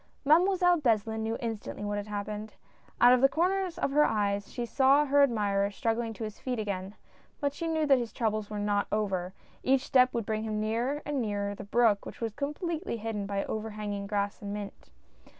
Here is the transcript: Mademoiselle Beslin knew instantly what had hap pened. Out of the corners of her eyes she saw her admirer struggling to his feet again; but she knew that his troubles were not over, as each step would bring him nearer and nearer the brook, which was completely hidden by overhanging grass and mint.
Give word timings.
Mademoiselle 0.25 0.77
Beslin 0.81 1.21
knew 1.21 1.37
instantly 1.39 1.85
what 1.85 1.97
had 1.99 2.07
hap 2.07 2.25
pened. 2.25 2.49
Out 2.99 3.13
of 3.13 3.21
the 3.21 3.29
corners 3.29 3.77
of 3.77 3.91
her 3.91 4.03
eyes 4.03 4.51
she 4.51 4.65
saw 4.65 5.05
her 5.05 5.21
admirer 5.21 5.69
struggling 5.69 6.11
to 6.13 6.23
his 6.23 6.39
feet 6.39 6.57
again; 6.57 6.95
but 7.39 7.53
she 7.53 7.67
knew 7.67 7.85
that 7.85 7.99
his 7.99 8.11
troubles 8.11 8.49
were 8.49 8.57
not 8.57 8.87
over, 8.91 9.27
as 9.37 9.59
each 9.61 9.81
step 9.85 10.11
would 10.11 10.25
bring 10.25 10.41
him 10.41 10.59
nearer 10.59 11.03
and 11.05 11.21
nearer 11.21 11.53
the 11.53 11.63
brook, 11.63 12.03
which 12.07 12.19
was 12.19 12.33
completely 12.33 12.97
hidden 12.97 13.27
by 13.27 13.45
overhanging 13.45 14.07
grass 14.07 14.41
and 14.41 14.51
mint. 14.51 14.89